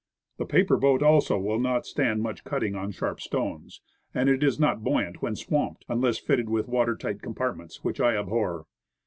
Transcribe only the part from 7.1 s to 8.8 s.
compartments, which I abhor.